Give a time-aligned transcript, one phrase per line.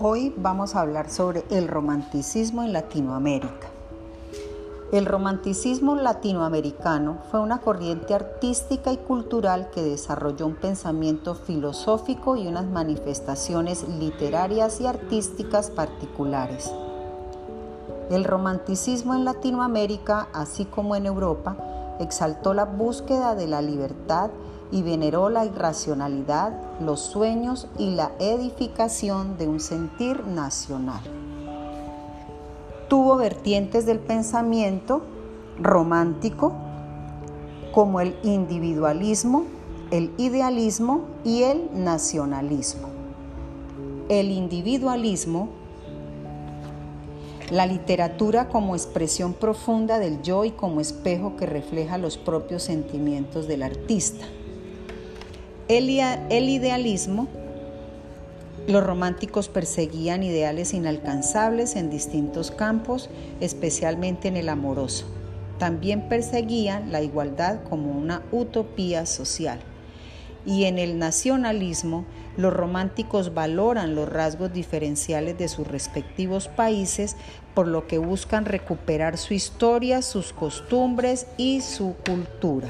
[0.00, 3.66] Hoy vamos a hablar sobre el romanticismo en Latinoamérica.
[4.92, 12.46] El romanticismo latinoamericano fue una corriente artística y cultural que desarrolló un pensamiento filosófico y
[12.46, 16.70] unas manifestaciones literarias y artísticas particulares.
[18.08, 21.56] El romanticismo en Latinoamérica, así como en Europa,
[21.98, 24.30] exaltó la búsqueda de la libertad
[24.70, 31.00] y veneró la irracionalidad, los sueños y la edificación de un sentir nacional.
[32.88, 35.02] Tuvo vertientes del pensamiento
[35.60, 36.52] romántico
[37.72, 39.44] como el individualismo,
[39.90, 42.88] el idealismo y el nacionalismo.
[44.08, 45.50] El individualismo,
[47.50, 53.46] la literatura como expresión profunda del yo y como espejo que refleja los propios sentimientos
[53.48, 54.26] del artista.
[55.68, 55.90] El,
[56.48, 57.28] idealismo,
[58.66, 63.10] los románticos perseguían ideales inalcanzables en distintos campos,
[63.40, 65.04] especialmente en el amoroso.
[65.58, 69.60] También perseguían la igualdad como una utopía social.
[70.46, 72.06] Y en el nacionalismo,
[72.38, 77.14] los románticos valoran los rasgos diferenciales de sus respectivos países,
[77.52, 82.68] por lo que buscan recuperar su historia, sus costumbres y su cultura.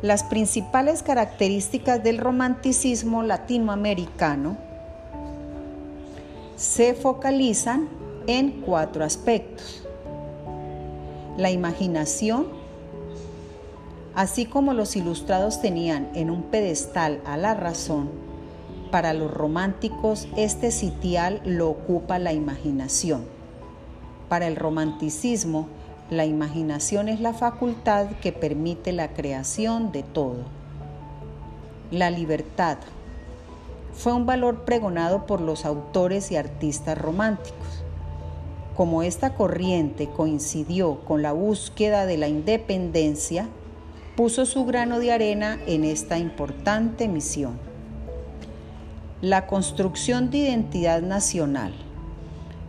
[0.00, 4.56] Las principales características del romanticismo latinoamericano
[6.56, 7.88] se focalizan
[8.28, 9.82] en cuatro aspectos.
[11.36, 12.46] La imaginación,
[14.14, 18.08] así como los ilustrados tenían en un pedestal a la razón,
[18.92, 23.24] para los románticos este sitial lo ocupa la imaginación.
[24.28, 25.68] Para el romanticismo,
[26.10, 30.44] la imaginación es la facultad que permite la creación de todo.
[31.90, 32.78] La libertad
[33.92, 37.84] fue un valor pregonado por los autores y artistas románticos.
[38.74, 43.46] Como esta corriente coincidió con la búsqueda de la independencia,
[44.16, 47.58] puso su grano de arena en esta importante misión.
[49.20, 51.74] La construcción de identidad nacional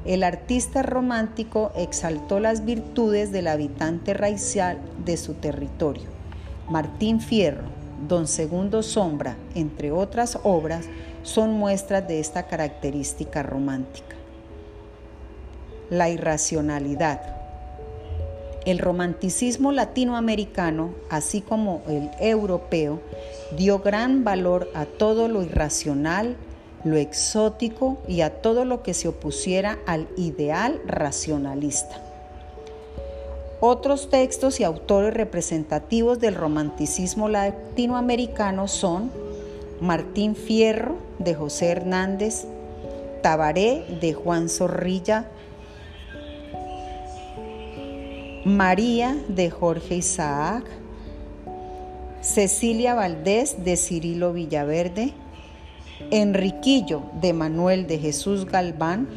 [0.05, 6.07] el artista romántico exaltó las virtudes del habitante raicial de su territorio.
[6.69, 7.65] Martín Fierro,
[8.07, 10.85] Don Segundo Sombra, entre otras obras,
[11.23, 14.15] son muestras de esta característica romántica.
[15.89, 17.35] La irracionalidad.
[18.65, 23.01] El romanticismo latinoamericano, así como el europeo,
[23.57, 26.37] dio gran valor a todo lo irracional,
[26.83, 32.01] lo exótico y a todo lo que se opusiera al ideal racionalista.
[33.61, 39.11] Otros textos y autores representativos del romanticismo latinoamericano son
[39.81, 42.45] Martín Fierro de José Hernández,
[43.21, 45.25] Tabaré de Juan Zorrilla,
[48.45, 50.63] María de Jorge Isaac,
[52.21, 55.13] Cecilia Valdés de Cirilo Villaverde,
[56.11, 59.07] Enriquillo de Manuel de Jesús Galván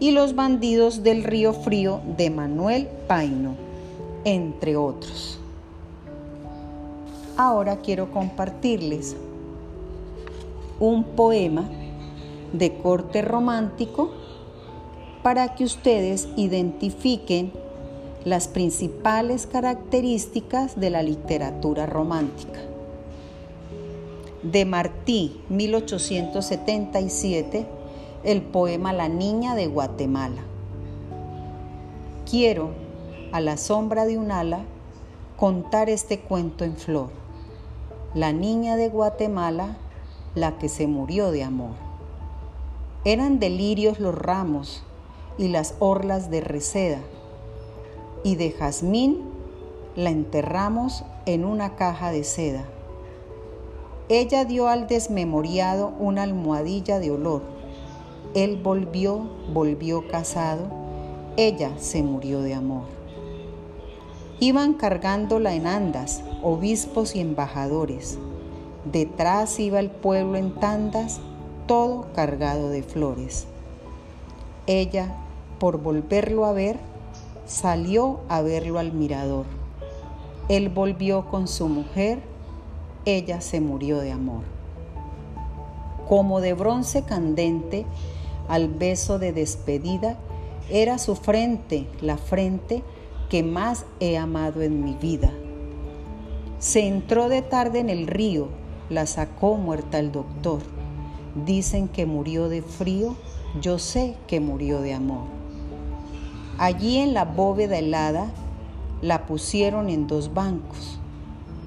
[0.00, 3.54] y Los bandidos del río frío de Manuel Paino,
[4.24, 5.38] entre otros.
[7.36, 9.16] Ahora quiero compartirles
[10.80, 11.64] un poema
[12.52, 14.10] de corte romántico
[15.22, 17.52] para que ustedes identifiquen
[18.24, 22.60] las principales características de la literatura romántica
[24.42, 27.66] de Martí, 1877,
[28.22, 30.42] el poema La Niña de Guatemala.
[32.28, 32.70] Quiero,
[33.32, 34.60] a la sombra de un ala,
[35.36, 37.10] contar este cuento en flor.
[38.14, 39.76] La niña de Guatemala,
[40.34, 41.74] la que se murió de amor.
[43.04, 44.84] Eran delirios los ramos
[45.36, 47.00] y las orlas de reseda,
[48.22, 49.18] y de jazmín
[49.96, 52.64] la enterramos en una caja de seda
[54.10, 57.42] ella dio al desmemoriado una almohadilla de olor.
[58.34, 60.68] Él volvió, volvió casado.
[61.36, 62.84] Ella se murió de amor.
[64.40, 68.18] Iban cargándola en andas, obispos y embajadores.
[68.90, 71.20] Detrás iba el pueblo en tandas,
[71.66, 73.46] todo cargado de flores.
[74.66, 75.14] Ella,
[75.58, 76.78] por volverlo a ver,
[77.46, 79.44] salió a verlo al mirador.
[80.48, 82.22] Él volvió con su mujer
[83.16, 84.42] ella se murió de amor.
[86.08, 87.86] Como de bronce candente,
[88.48, 90.18] al beso de despedida,
[90.70, 92.82] era su frente, la frente
[93.28, 95.30] que más he amado en mi vida.
[96.58, 98.48] Se entró de tarde en el río,
[98.90, 100.60] la sacó muerta el doctor.
[101.46, 103.16] Dicen que murió de frío,
[103.60, 105.26] yo sé que murió de amor.
[106.58, 108.26] Allí en la bóveda helada
[109.00, 110.97] la pusieron en dos bancos.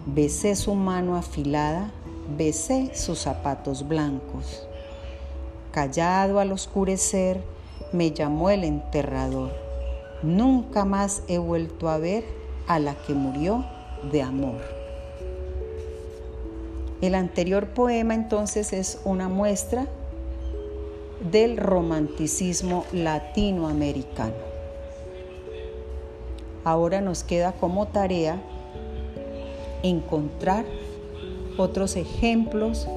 [0.07, 1.91] Besé su mano afilada,
[2.35, 4.67] besé sus zapatos blancos.
[5.71, 7.43] Callado al oscurecer,
[7.93, 9.51] me llamó el enterrador.
[10.23, 12.25] Nunca más he vuelto a ver
[12.65, 13.63] a la que murió
[14.11, 14.59] de amor.
[17.01, 19.85] El anterior poema entonces es una muestra
[21.31, 24.33] del romanticismo latinoamericano.
[26.63, 28.41] Ahora nos queda como tarea
[29.83, 30.65] encontrar
[31.57, 32.87] otros ejemplos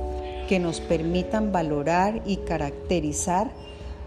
[0.49, 3.51] que nos permitan valorar y caracterizar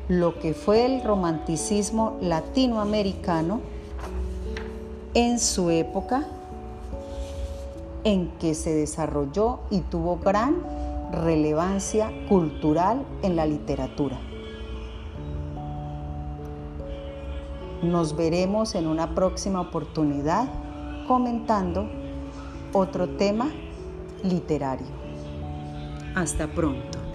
[0.08, 3.62] lo que fue el romanticismo latinoamericano
[5.14, 6.28] en su época
[8.04, 10.56] en que se desarrolló y tuvo gran
[11.12, 14.18] relevancia cultural en la literatura.
[17.82, 20.48] Nos veremos en una próxima oportunidad
[21.08, 21.90] comentando
[22.74, 23.52] otro tema
[24.24, 24.88] literario.
[26.16, 27.06] Hasta pronto.